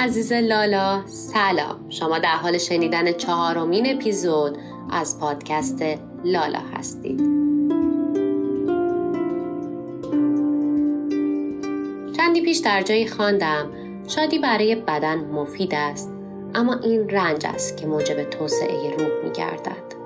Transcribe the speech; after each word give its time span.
عزیز 0.00 0.32
لالا 0.32 1.02
سلام. 1.06 1.90
شما 1.90 2.18
در 2.18 2.36
حال 2.36 2.58
شنیدن 2.58 3.12
چهارمین 3.12 3.96
اپیزود 3.96 4.58
از 4.90 5.20
پادکست 5.20 5.82
لالا 6.24 6.58
هستید. 6.74 7.20
چندی 12.16 12.42
پیش 12.44 12.58
در 12.58 12.82
جایی 12.82 13.08
خواندم. 13.08 13.70
شادی 14.08 14.38
برای 14.38 14.74
بدن 14.74 15.18
مفید 15.18 15.74
است 15.74 16.12
اما 16.54 16.74
این 16.74 17.08
رنج 17.08 17.46
است 17.46 17.76
که 17.76 17.86
موجب 17.86 18.30
توسعه 18.30 18.90
روح 18.90 19.24
می 19.24 19.30
گردد. 19.30 19.99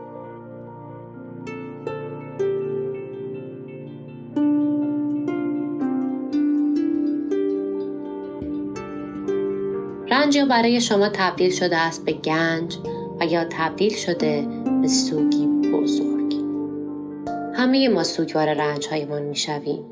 رنج 10.34 10.40
یا 10.40 10.46
برای 10.46 10.80
شما 10.80 11.08
تبدیل 11.08 11.50
شده 11.50 11.76
است 11.76 12.04
به 12.04 12.12
گنج 12.12 12.76
و 13.20 13.26
یا 13.26 13.44
تبدیل 13.44 13.94
شده 13.94 14.48
به 14.82 14.88
سوگی 14.88 15.46
بزرگ 15.46 16.34
همه 17.54 17.88
ما 17.88 18.02
سوگوار 18.04 18.54
رنج 18.54 18.86
هایمان 18.88 19.22
می 19.22 19.36
شویم 19.36 19.84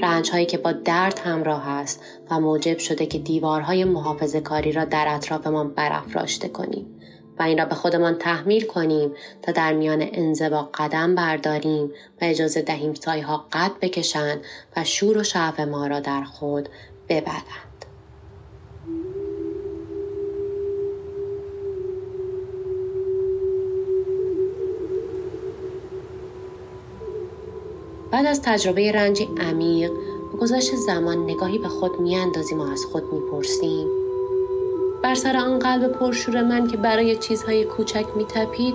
رنج 0.00 0.30
هایی 0.30 0.46
که 0.46 0.58
با 0.58 0.72
درد 0.72 1.18
همراه 1.18 1.68
است 1.68 2.02
و 2.30 2.40
موجب 2.40 2.78
شده 2.78 3.06
که 3.06 3.18
دیوارهای 3.18 3.84
محافظه 3.84 4.40
کاری 4.40 4.72
را 4.72 4.84
در 4.84 5.06
اطرافمان 5.08 5.70
برافراشته 5.74 6.48
کنیم 6.48 6.86
و 7.38 7.42
این 7.42 7.58
را 7.58 7.64
به 7.64 7.74
خودمان 7.74 8.14
تحمیل 8.14 8.66
کنیم 8.66 9.10
تا 9.42 9.52
در 9.52 9.72
میان 9.72 10.08
انزوا 10.12 10.70
قدم 10.74 11.14
برداریم 11.14 11.86
و 12.20 12.24
اجازه 12.24 12.62
دهیم 12.62 12.94
سایها 12.94 13.46
قد 13.52 13.72
بکشند 13.80 14.40
و 14.76 14.84
شور 14.84 15.18
و 15.18 15.22
شعف 15.22 15.60
ما 15.60 15.86
را 15.86 16.00
در 16.00 16.22
خود 16.22 16.68
ببرند. 17.08 17.67
بعد 28.10 28.26
از 28.26 28.42
تجربه 28.42 28.92
رنجی 28.92 29.28
عمیق 29.40 29.92
و 30.34 30.36
گذشت 30.36 30.74
زمان 30.74 31.24
نگاهی 31.24 31.58
به 31.58 31.68
خود 31.68 32.00
میاندازیم 32.00 32.60
و 32.60 32.62
از 32.62 32.84
خود 32.84 33.12
می‌پرسیم. 33.12 33.88
بر 35.02 35.14
سر 35.14 35.36
آن 35.36 35.58
قلب 35.58 35.92
پرشور 35.92 36.42
من 36.42 36.68
که 36.68 36.76
برای 36.76 37.16
چیزهای 37.16 37.64
کوچک 37.64 38.06
میتپید 38.16 38.74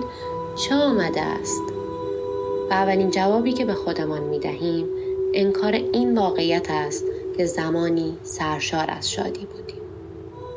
چه 0.56 0.74
آمده 0.74 1.20
است؟ 1.22 1.62
و 2.70 2.74
اولین 2.74 3.10
جوابی 3.10 3.52
که 3.52 3.64
به 3.64 3.74
خودمان 3.74 4.22
می‌دهیم 4.22 4.88
انکار 5.34 5.72
این 5.72 6.18
واقعیت 6.18 6.70
است 6.70 7.04
که 7.36 7.46
زمانی 7.46 8.18
سرشار 8.22 8.86
از 8.88 9.10
شادی 9.10 9.46
بودیم. 9.46 9.82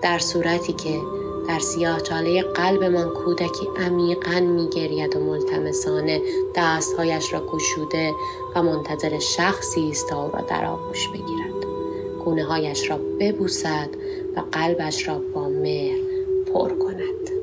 در 0.02 0.20
صورتی 0.20 0.74
که 0.74 1.00
در 1.48 1.60
سیاه 1.60 2.02
چاله 2.02 2.42
قلبمان 2.42 3.10
کودکی 3.10 3.68
عمیقا 3.78 4.40
میگرید 4.40 5.16
و 5.16 5.20
ملتمسانه 5.20 6.22
دستهایش 6.56 7.34
را 7.34 7.48
گشوده 7.48 8.14
و 8.56 8.64
منتظر 8.64 9.20
شخصی 9.20 9.90
است 9.90 10.10
تا 10.10 10.24
او 10.24 10.32
را 10.32 10.42
در 10.42 10.66
آغوش 10.66 11.08
بگیرد. 11.08 11.66
گونه 12.26 12.44
هایش 12.44 12.90
را 12.90 13.00
ببوسد 13.20 13.90
و 14.36 14.44
قلبش 14.52 15.08
را 15.08 15.22
با 15.34 15.50
مهر 15.50 15.98
پر 16.54 16.70
کند. 16.70 17.37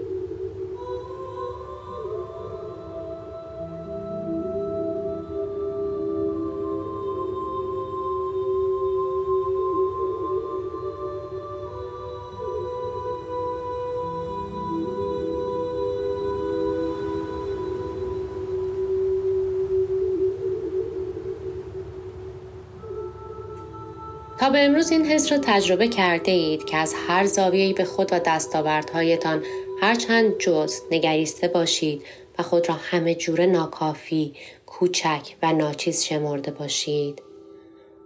به 24.50 24.64
امروز 24.64 24.90
این 24.90 25.04
حس 25.04 25.32
را 25.32 25.38
تجربه 25.38 25.88
کرده 25.88 26.32
اید 26.32 26.64
که 26.64 26.76
از 26.76 26.94
هر 27.08 27.24
زاویه‌ای 27.24 27.72
به 27.72 27.84
خود 27.84 28.08
و 28.12 28.18
دستاوردهایتان 28.18 29.42
هرچند 29.80 30.38
جز 30.38 30.80
نگریسته 30.90 31.48
باشید 31.48 32.02
و 32.38 32.42
خود 32.42 32.68
را 32.68 32.74
همه 32.74 33.14
جوره 33.14 33.46
ناکافی، 33.46 34.34
کوچک 34.66 35.34
و 35.42 35.52
ناچیز 35.52 36.04
شمرده 36.04 36.50
باشید. 36.50 37.22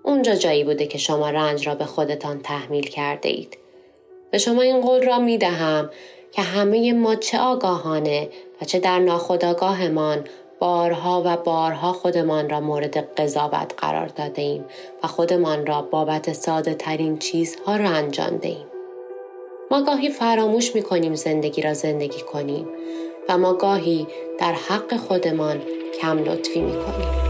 اونجا 0.03 0.35
جایی 0.35 0.65
بوده 0.65 0.87
که 0.87 0.99
شما 0.99 1.31
رنج 1.31 1.67
را 1.67 1.75
به 1.75 1.85
خودتان 1.85 2.41
تحمیل 2.41 2.87
کرده 2.87 3.29
اید. 3.29 3.59
به 4.31 4.39
شما 4.39 4.63
این 4.63 4.81
قول 4.81 5.03
را 5.03 5.19
می 5.19 5.39
دهم 5.39 5.91
که 6.33 6.43
همه 6.43 6.93
ما 6.93 7.15
چه 7.15 7.39
آگاهانه 7.39 8.29
و 8.63 8.65
چه 8.65 8.79
در 8.79 8.99
ناخودآگاهمان 8.99 10.25
بارها 10.59 11.23
و 11.27 11.37
بارها 11.37 11.93
خودمان 11.93 12.51
را 12.51 12.61
مورد 12.61 12.97
قضاوت 13.15 13.75
قرار 13.77 14.07
داده 14.07 14.43
ایم 14.43 14.65
و 15.03 15.07
خودمان 15.07 15.67
را 15.67 15.83
بابت 15.83 16.33
ساده 16.33 16.75
ترین 16.75 17.19
چیزها 17.19 17.77
رنجانده 17.77 18.49
ایم. 18.49 18.67
ما 19.71 19.83
گاهی 19.83 20.11
فراموش 20.11 20.75
می 20.75 20.83
کنیم 20.83 21.15
زندگی 21.15 21.63
را 21.63 21.75
زندگی 21.75 22.21
کنیم 22.21 22.69
و 23.29 23.39
ما 23.39 23.55
گاهی 23.55 24.07
در 24.39 24.53
حق 24.53 24.97
خودمان 24.97 25.63
کم 26.01 26.19
لطفی 26.19 26.61
می 26.61 26.73
کنیم. 26.73 27.28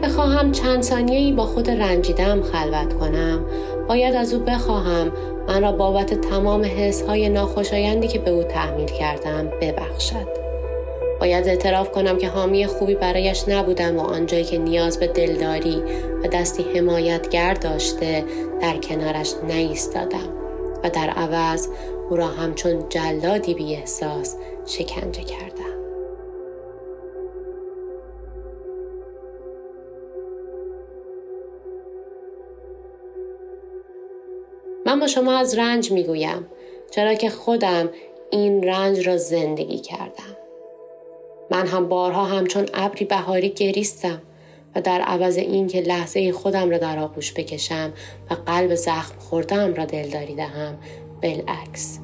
بخواهم 0.00 0.52
چند 0.52 0.82
ثانیه 0.82 1.34
با 1.34 1.46
خود 1.46 1.70
رنجیدم 1.70 2.42
خلوت 2.42 2.94
کنم. 2.94 3.44
باید 3.88 4.14
از 4.14 4.34
او 4.34 4.40
بخواهم. 4.40 5.12
من 5.48 5.62
را 5.62 5.72
بابت 5.72 6.14
تمام 6.14 6.64
حس 6.64 7.02
های 7.02 7.28
ناخوشایندی 7.28 8.08
که 8.08 8.18
به 8.18 8.30
او 8.30 8.42
تحمیل 8.42 8.86
کردم 8.86 9.48
ببخشد. 9.60 10.40
باید 11.20 11.48
اعتراف 11.48 11.90
کنم 11.90 12.18
که 12.18 12.28
حامی 12.28 12.66
خوبی 12.66 12.94
برایش 12.94 13.48
نبودم 13.48 13.98
و 13.98 14.00
آنجایی 14.00 14.44
که 14.44 14.58
نیاز 14.58 14.98
به 14.98 15.06
دلداری 15.06 15.82
و 16.24 16.28
دستی 16.28 16.62
حمایتگر 16.74 17.54
داشته 17.54 18.24
در 18.60 18.76
کنارش 18.76 19.32
نایستادم 19.48 20.28
و 20.84 20.90
در 20.90 21.10
عوض 21.10 21.68
او 22.10 22.16
را 22.16 22.26
همچون 22.26 22.88
جلادی 22.88 23.54
بی 23.54 23.76
احساس 23.76 24.36
شکنجه 24.66 25.22
کردم. 25.22 25.69
من 34.90 35.00
با 35.00 35.06
شما 35.06 35.38
از 35.38 35.58
رنج 35.58 35.92
می‌گویم 35.92 36.46
چرا 36.90 37.14
که 37.14 37.30
خودم 37.30 37.88
این 38.30 38.62
رنج 38.62 39.08
را 39.08 39.16
زندگی 39.16 39.78
کردم. 39.78 40.36
من 41.50 41.66
هم 41.66 41.88
بارها 41.88 42.24
همچون 42.24 42.66
ابری 42.74 43.04
بهاری 43.04 43.48
گریستم 43.48 44.22
و 44.74 44.80
در 44.80 45.00
عوض 45.00 45.36
این 45.36 45.66
که 45.66 45.80
لحظه 45.80 46.32
خودم 46.32 46.70
را 46.70 46.78
در 46.78 46.98
آغوش 46.98 47.32
بکشم 47.32 47.92
و 48.30 48.34
قلب 48.34 48.74
زخم 48.74 49.18
خوردم 49.18 49.74
را 49.74 49.84
دلداری 49.84 50.34
دهم 50.34 50.78
بالعکس 51.22 51.98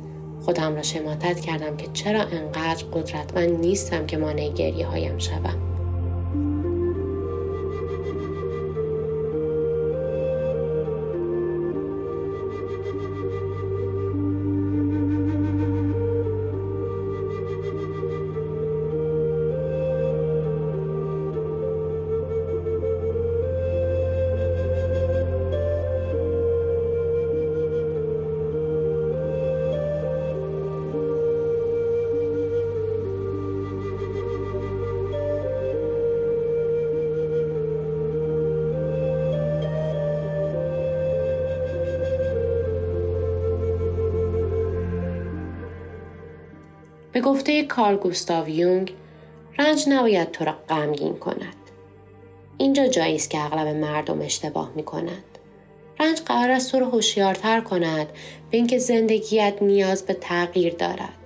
خودم 0.44 0.76
را 0.76 0.82
شماتت 0.82 1.40
کردم 1.40 1.76
که 1.76 1.86
چرا 1.92 2.20
انقدر 2.20 2.84
قدرتمند 2.92 3.60
نیستم 3.60 4.06
که 4.06 4.16
مانع 4.16 4.48
گریه 4.48 4.86
هایم 4.86 5.18
شوم 5.18 5.75
به 47.16 47.22
گفته 47.22 47.62
کارل 47.62 47.96
گوستاو 47.96 48.48
یونگ 48.48 48.94
رنج 49.58 49.88
نباید 49.88 50.30
تو 50.30 50.44
را 50.44 50.54
غمگین 50.68 51.14
کند 51.14 51.56
اینجا 52.58 52.86
جایی 52.86 53.14
است 53.14 53.30
که 53.30 53.40
اغلب 53.40 53.66
مردم 53.68 54.20
اشتباه 54.20 54.72
می 54.74 54.82
کند. 54.82 55.24
رنج 56.00 56.20
قرار 56.20 56.50
است 56.50 56.72
تو 56.72 56.78
را 56.78 56.86
هوشیارتر 56.86 57.60
کند 57.60 58.06
به 58.50 58.56
اینکه 58.56 58.78
زندگیت 58.78 59.54
نیاز 59.62 60.06
به 60.06 60.14
تغییر 60.14 60.74
دارد 60.74 61.18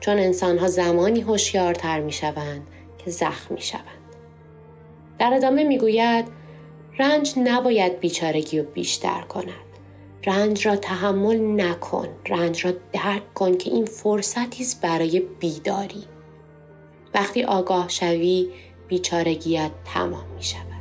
چون 0.00 0.18
انسانها 0.18 0.68
زمانی 0.68 1.20
هوشیارتر 1.20 2.00
می 2.00 2.12
شوند 2.12 2.66
که 2.98 3.10
زخم 3.10 3.54
می 3.54 3.62
شوند. 3.62 4.14
در 5.18 5.34
ادامه 5.34 5.64
می 5.64 5.78
گوید 5.78 6.24
رنج 6.98 7.34
نباید 7.36 8.00
بیچارگی 8.00 8.60
و 8.60 8.62
بیشتر 8.62 9.20
کند. 9.20 9.71
رنج 10.26 10.66
را 10.66 10.76
تحمل 10.76 11.60
نکن. 11.60 12.08
رنج 12.28 12.66
را 12.66 12.72
درک 12.92 13.34
کن 13.34 13.56
که 13.56 13.70
این 13.70 13.84
فرصتی 13.84 14.62
است 14.62 14.80
برای 14.80 15.20
بیداری. 15.20 16.04
وقتی 17.14 17.44
آگاه 17.44 17.88
شوی 17.88 18.48
بیچارگیت 18.88 19.70
تمام 19.84 20.24
می 20.36 20.42
شود 20.42 20.71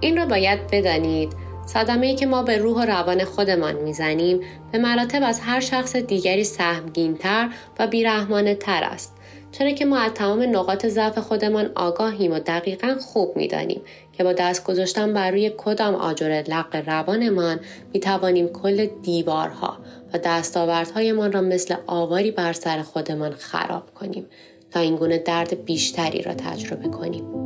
این 0.00 0.16
را 0.16 0.26
باید 0.26 0.66
بدانید 0.72 1.32
صدمه 1.66 2.06
ای 2.06 2.14
که 2.14 2.26
ما 2.26 2.42
به 2.42 2.58
روح 2.58 2.82
و 2.82 2.86
روان 2.86 3.24
خودمان 3.24 3.74
می‌زنیم 3.74 4.40
به 4.72 4.78
مراتب 4.78 5.20
از 5.24 5.40
هر 5.40 5.60
شخص 5.60 5.96
دیگری 5.96 6.44
سهمگینتر 6.44 7.48
و 7.78 7.86
بیرحمانه 7.86 8.54
تر 8.54 8.84
است 8.84 9.16
چرا 9.52 9.70
که 9.70 9.84
ما 9.84 9.98
از 9.98 10.12
تمام 10.12 10.42
نقاط 10.42 10.86
ضعف 10.86 11.18
خودمان 11.18 11.70
آگاهیم 11.74 12.32
و 12.32 12.38
دقیقا 12.38 12.96
خوب 13.00 13.36
می‌دانیم 13.36 13.80
که 14.12 14.24
با 14.24 14.32
دست 14.32 14.64
گذاشتن 14.64 15.12
بر 15.12 15.30
روی 15.30 15.52
کدام 15.56 15.94
آجر 15.94 16.44
لق 16.48 16.82
روانمان 16.86 17.60
می 17.94 18.00
توانیم 18.00 18.48
کل 18.48 18.86
دیوارها 19.02 19.78
و 20.14 20.18
دستاوردهایمان 20.18 21.32
را 21.32 21.40
مثل 21.40 21.74
آواری 21.86 22.30
بر 22.30 22.52
سر 22.52 22.82
خودمان 22.82 23.32
خراب 23.32 23.94
کنیم 23.94 24.26
تا 24.70 24.80
این 24.80 24.96
گونه 24.96 25.18
درد 25.18 25.64
بیشتری 25.64 26.22
را 26.22 26.34
تجربه 26.34 26.88
کنیم. 26.88 27.45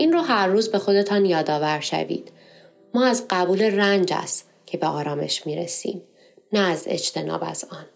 این 0.00 0.12
رو 0.12 0.20
هر 0.20 0.46
روز 0.46 0.70
به 0.70 0.78
خودتان 0.78 1.24
یادآور 1.24 1.80
شوید. 1.80 2.32
ما 2.94 3.06
از 3.06 3.24
قبول 3.30 3.62
رنج 3.62 4.12
است 4.12 4.48
که 4.66 4.78
به 4.78 4.86
آرامش 4.86 5.46
می 5.46 5.56
رسیم. 5.56 6.02
نه 6.52 6.60
از 6.60 6.84
اجتناب 6.86 7.44
از 7.46 7.64
آن. 7.70 7.86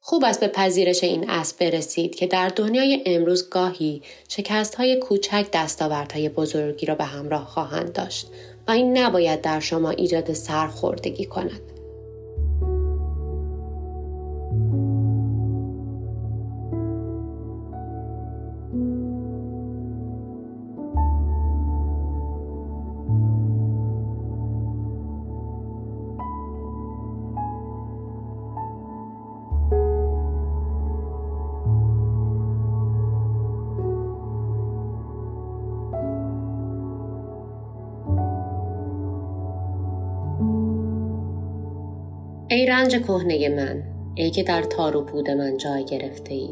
خوب 0.00 0.24
است 0.24 0.40
به 0.40 0.48
پذیرش 0.48 1.04
این 1.04 1.30
اسب 1.30 1.58
برسید 1.58 2.14
که 2.14 2.26
در 2.26 2.48
دنیای 2.48 3.02
امروز 3.06 3.50
گاهی 3.50 4.02
شکست 4.28 4.74
های 4.74 4.96
کوچک 4.96 5.46
دستاوردهای 5.52 6.28
بزرگی 6.28 6.86
را 6.86 6.94
به 6.94 7.04
همراه 7.04 7.46
خواهند 7.46 7.92
داشت 7.92 8.28
و 8.68 8.70
این 8.70 8.98
نباید 8.98 9.40
در 9.40 9.60
شما 9.60 9.90
ایجاد 9.90 10.32
سرخوردگی 10.32 11.24
کند. 11.24 11.77
ای 42.58 42.66
رنج 42.66 42.96
کهنه 42.96 43.48
من 43.48 43.82
ای 44.14 44.30
که 44.30 44.42
در 44.42 44.62
تار 44.62 44.96
و 44.96 45.04
پود 45.04 45.30
من 45.30 45.56
جای 45.56 45.84
گرفته 45.84 46.34
ای. 46.34 46.50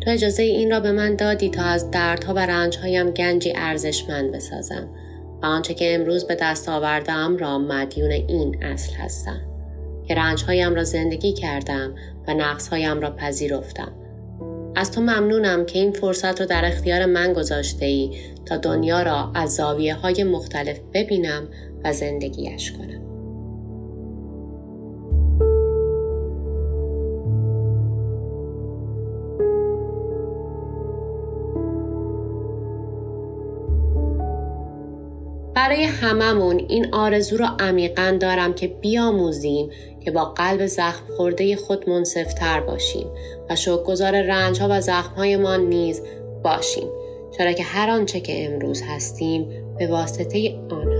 تو 0.00 0.10
اجازه 0.10 0.42
این 0.42 0.70
را 0.70 0.80
به 0.80 0.92
من 0.92 1.16
دادی 1.16 1.50
تا 1.50 1.62
از 1.62 1.90
دردها 1.90 2.34
و 2.34 2.38
رنجهایم 2.38 3.10
گنجی 3.10 3.52
ارزشمند 3.56 4.32
بسازم 4.32 4.88
و 5.42 5.46
آنچه 5.46 5.74
که 5.74 5.94
امروز 5.94 6.24
به 6.24 6.34
دست 6.40 6.68
آوردم 6.68 7.36
را 7.36 7.58
مدیون 7.58 8.10
این 8.10 8.64
اصل 8.64 8.94
هستم. 8.94 9.40
که 10.08 10.14
رنجهایم 10.14 10.74
را 10.74 10.84
زندگی 10.84 11.32
کردم 11.32 11.94
و 12.28 12.34
نقصهایم 12.34 13.00
را 13.00 13.10
پذیرفتم. 13.10 13.92
از 14.76 14.90
تو 14.90 15.00
ممنونم 15.00 15.66
که 15.66 15.78
این 15.78 15.92
فرصت 15.92 16.40
رو 16.40 16.46
در 16.46 16.64
اختیار 16.64 17.06
من 17.06 17.32
گذاشته 17.32 17.86
ای 17.86 18.16
تا 18.46 18.56
دنیا 18.56 19.02
را 19.02 19.30
از 19.34 19.54
زاویه 19.54 19.94
های 19.94 20.24
مختلف 20.24 20.80
ببینم 20.94 21.48
و 21.84 21.92
زندگیش 21.92 22.72
کنم. 22.72 23.11
برای 35.62 35.84
هممون 35.84 36.64
این 36.68 36.94
آرزو 36.94 37.36
را 37.36 37.56
عمیقا 37.58 38.16
دارم 38.20 38.54
که 38.54 38.68
بیاموزیم 38.68 39.70
که 40.04 40.10
با 40.10 40.24
قلب 40.24 40.66
زخم 40.66 41.04
خورده 41.16 41.56
خود 41.56 41.88
منصفتر 41.88 42.60
باشیم 42.60 43.06
و 43.50 43.56
شکرگزار 43.56 44.22
رنج 44.22 44.60
ها 44.60 44.68
و 44.70 44.80
زخم 44.80 45.14
های 45.14 45.58
نیز 45.58 46.02
باشیم 46.44 46.88
چرا 47.38 47.52
که 47.52 47.62
هر 47.62 47.90
آنچه 47.90 48.20
که 48.20 48.44
امروز 48.44 48.82
هستیم 48.82 49.48
به 49.78 49.86
واسطه 49.86 50.58
آنهاست. 50.70 50.91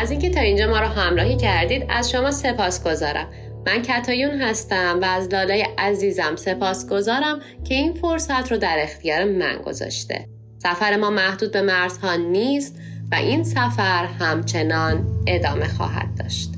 از 0.00 0.10
اینکه 0.10 0.30
تا 0.30 0.40
اینجا 0.40 0.66
ما 0.66 0.80
رو 0.80 0.86
همراهی 0.86 1.36
کردید 1.36 1.84
از 1.88 2.10
شما 2.10 2.30
سپاس 2.30 2.84
گذارم. 2.84 3.26
من 3.66 3.82
کتایون 3.82 4.40
هستم 4.40 4.98
و 5.02 5.04
از 5.04 5.28
لالای 5.28 5.66
عزیزم 5.78 6.36
سپاس 6.36 6.88
گذارم 6.88 7.40
که 7.64 7.74
این 7.74 7.94
فرصت 7.94 8.52
رو 8.52 8.58
در 8.58 8.76
اختیار 8.78 9.24
من 9.24 9.56
گذاشته. 9.66 10.28
سفر 10.62 10.96
ما 10.96 11.10
محدود 11.10 11.52
به 11.52 11.62
مرزها 11.62 12.16
نیست 12.16 12.76
و 13.12 13.14
این 13.14 13.44
سفر 13.44 14.04
همچنان 14.04 15.06
ادامه 15.26 15.68
خواهد 15.68 16.08
داشت. 16.18 16.57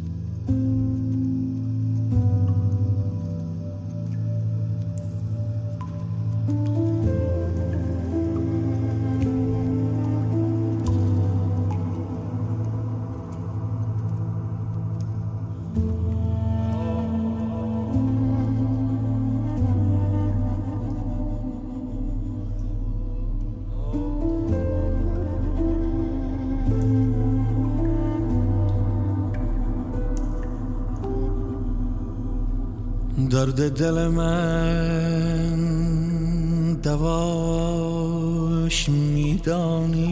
درد 33.50 33.78
دل 33.78 34.08
من 34.08 35.50
دواش 36.82 38.08
میدانی 38.88 40.08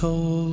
تو؟ 0.00 0.48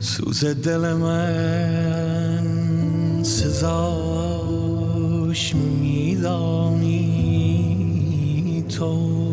سوز 0.00 0.44
دل 0.44 0.92
من 0.92 2.42
سزاش 3.22 4.74
میدانی 5.54 7.02
تو؟ 8.78 9.31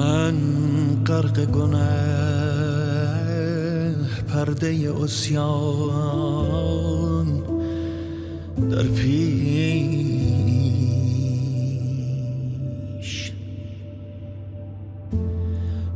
من 0.00 0.36
غرق 1.06 1.44
گناه 1.44 1.80
پرده 4.28 4.94
اسیان 5.02 6.46
در 8.70 8.82
پیش. 8.82 9.90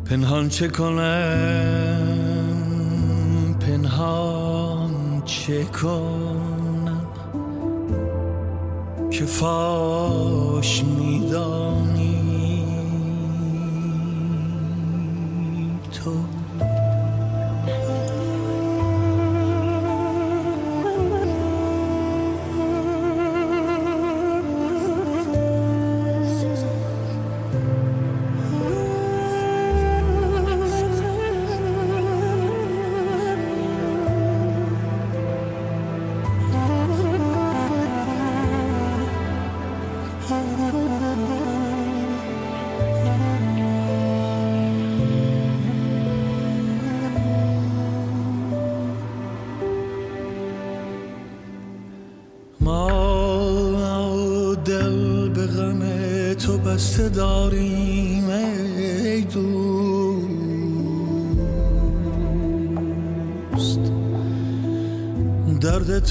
پنهان 0.05 0.49
چه 0.49 0.69
کنم؟ 0.69 2.05
پنهان 3.61 5.23
چه 5.25 5.65
کنم؟ 5.65 7.07
که 9.11 9.25
فاش 9.25 10.85
میدانی 10.85 12.14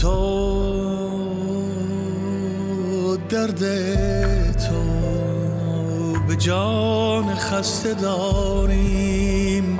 تو 0.04 0.18
درد 3.30 3.64
تو 4.58 4.82
به 6.28 6.36
جان 6.36 7.36
خسته 7.36 7.94
داریم. 7.94 9.80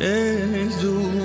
ای 0.00 0.64
دوست. 0.82 1.20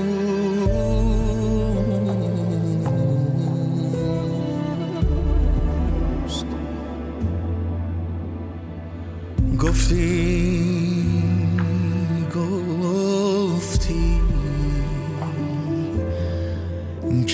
گفتی 9.60 10.40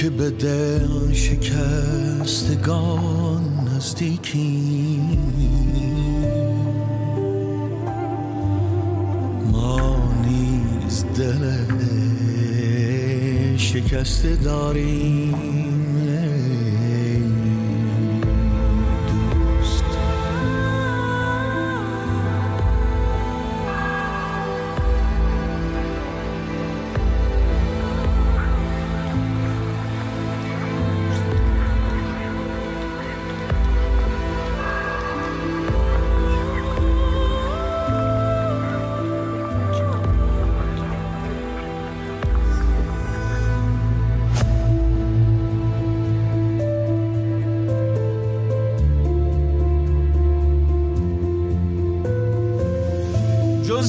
که 0.01 0.09
به 0.09 0.29
دل 0.29 1.13
شکستگان 1.13 1.69
نزدیکی. 3.75 5.01
ما 9.51 10.13
نیز 10.25 11.05
دل 11.17 11.57
شکسته 13.57 14.35
داریم. 14.35 15.76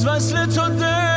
وصل 0.09 0.47
تو 0.47 0.69
دل. 0.69 1.08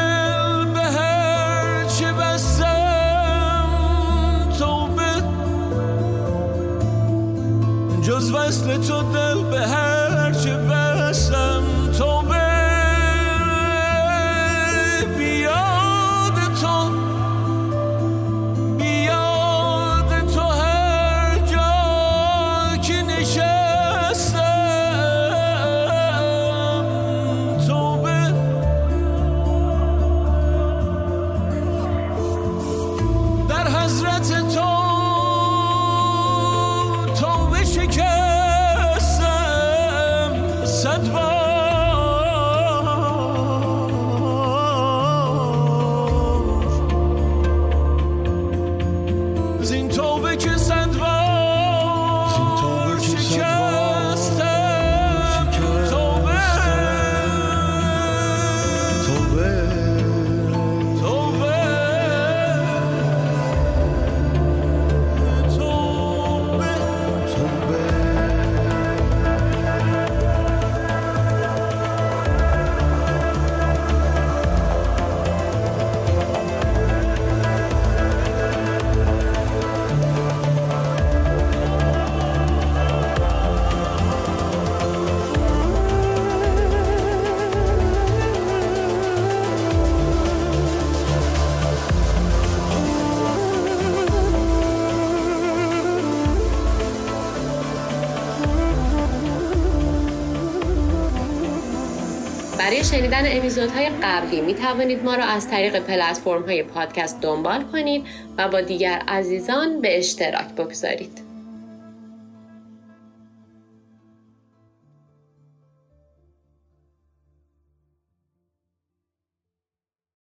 شنیدن 102.92 103.38
اپیزودهای 103.38 103.90
قبلی 104.04 104.42
می 104.42 104.54
توانید 104.54 105.04
ما 105.04 105.16
را 105.16 105.24
از 105.24 105.50
طریق 105.50 105.80
پلتفرم 105.80 106.44
های 106.44 106.64
پادکست 106.64 107.22
دنبال 107.22 107.64
کنید 107.64 108.04
و 108.38 108.48
با 108.48 108.62
دیگر 108.62 109.01
عزیزان 109.08 109.82
به 109.82 109.98
اشتراک 109.98 110.48
بگذارید. 110.58 111.21